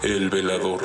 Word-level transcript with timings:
El 0.00 0.30
velador. 0.30 0.80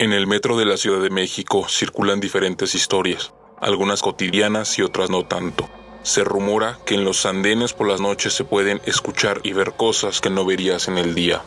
En 0.00 0.12
el 0.12 0.26
metro 0.26 0.56
de 0.56 0.64
la 0.64 0.76
Ciudad 0.76 1.00
de 1.00 1.10
México 1.10 1.68
circulan 1.68 2.18
diferentes 2.18 2.74
historias, 2.74 3.32
algunas 3.60 4.02
cotidianas 4.02 4.76
y 4.80 4.82
otras 4.82 5.08
no 5.08 5.24
tanto. 5.24 5.68
Se 6.02 6.24
rumora 6.24 6.80
que 6.84 6.96
en 6.96 7.04
los 7.04 7.24
andenes 7.24 7.72
por 7.72 7.86
las 7.86 8.00
noches 8.00 8.32
se 8.32 8.42
pueden 8.42 8.80
escuchar 8.84 9.40
y 9.44 9.52
ver 9.52 9.74
cosas 9.74 10.20
que 10.20 10.30
no 10.30 10.44
verías 10.44 10.88
en 10.88 10.98
el 10.98 11.14
día. 11.14 11.44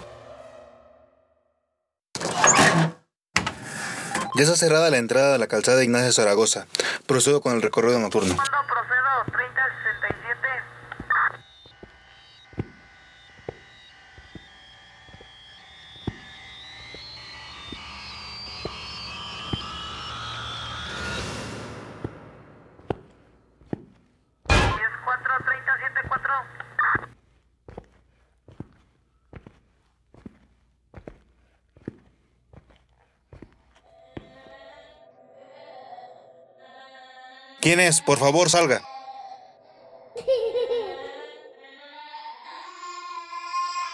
Ya 4.41 4.45
está 4.45 4.57
cerrada 4.57 4.89
la 4.89 4.97
entrada 4.97 5.33
de 5.33 5.37
la 5.37 5.45
calzada 5.45 5.77
de 5.77 5.83
Ignacio 5.83 6.11
Zaragoza. 6.11 6.65
Procedo 7.05 7.41
con 7.41 7.53
el 7.53 7.61
recorrido 7.61 7.99
nocturno. 7.99 8.35
¿Quién 37.61 37.79
es? 37.79 38.01
Por 38.01 38.17
favor, 38.17 38.49
salga. 38.49 38.81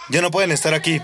Ya 0.09 0.21
no 0.21 0.31
pueden 0.31 0.51
estar 0.51 0.73
aquí. 0.73 1.01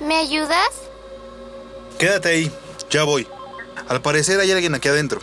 ¿Me 0.00 0.16
ayudas? 0.16 0.58
Quédate 1.98 2.28
ahí. 2.28 2.52
Ya 2.90 3.04
voy. 3.04 3.26
Al 3.88 4.02
parecer 4.02 4.38
hay 4.38 4.52
alguien 4.52 4.74
aquí 4.74 4.88
adentro. 4.88 5.22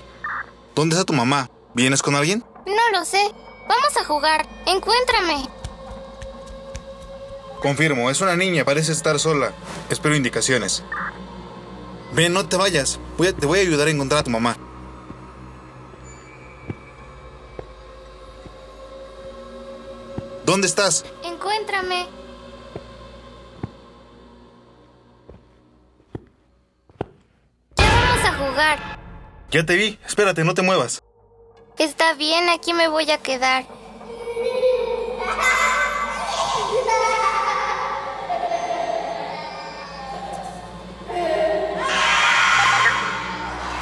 ¿Dónde 0.75 0.95
está 0.95 1.05
tu 1.05 1.13
mamá? 1.13 1.49
¿Vienes 1.73 2.01
con 2.01 2.15
alguien? 2.15 2.43
No 2.65 2.97
lo 2.99 3.05
sé. 3.05 3.21
Vamos 3.67 3.97
a 3.99 4.03
jugar. 4.05 4.47
Encuéntrame. 4.65 5.47
Confirmo, 7.61 8.09
es 8.09 8.19
una 8.21 8.35
niña, 8.35 8.65
parece 8.65 8.91
estar 8.91 9.19
sola. 9.19 9.51
Espero 9.89 10.15
indicaciones. 10.15 10.83
Ven, 12.13 12.33
no 12.33 12.47
te 12.47 12.57
vayas. 12.57 12.99
Voy 13.17 13.27
a- 13.27 13.33
te 13.35 13.45
voy 13.45 13.59
a 13.59 13.61
ayudar 13.61 13.87
a 13.87 13.91
encontrar 13.91 14.21
a 14.21 14.23
tu 14.23 14.31
mamá. 14.31 14.57
¿Dónde 20.45 20.67
estás? 20.67 21.05
Encuéntrame. 21.23 22.07
Ya 27.77 27.85
vamos 27.85 28.25
a 28.25 28.33
jugar. 28.37 29.00
Ya 29.51 29.65
te 29.65 29.75
vi. 29.75 29.99
Espérate, 30.07 30.43
no 30.45 30.53
te 30.53 30.61
muevas. 30.61 31.03
Está 31.77 32.13
bien, 32.13 32.49
aquí 32.49 32.73
me 32.73 32.87
voy 32.87 33.09
a 33.11 33.17
quedar. 33.17 33.65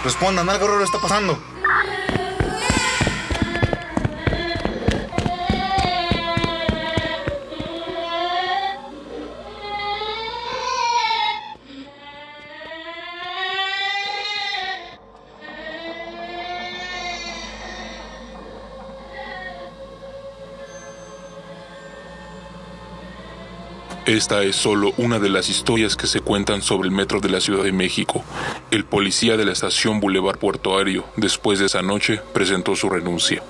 Respondan, 0.04 0.50
algo 0.50 0.68
raro 0.68 0.84
está 0.84 0.98
pasando. 0.98 1.38
Esta 24.10 24.42
es 24.42 24.56
solo 24.56 24.92
una 24.98 25.20
de 25.20 25.30
las 25.30 25.50
historias 25.50 25.96
que 25.96 26.08
se 26.08 26.20
cuentan 26.20 26.64
sobre 26.64 26.90
el 26.90 26.96
metro 26.96 27.20
de 27.20 27.30
la 27.30 27.40
Ciudad 27.40 27.64
de 27.64 27.72
México. 27.72 28.24
El 28.72 28.84
policía 28.84 29.38
de 29.38 29.46
la 29.46 29.52
estación 29.52 30.00
Boulevard 30.00 30.40
Puerto 30.40 30.76
Aéreo, 30.76 31.06
después 31.16 31.60
de 31.60 31.68
esa 31.68 31.84
noche, 31.84 32.20
presentó 32.34 32.76
su 32.76 32.90
renuncia. 32.90 33.44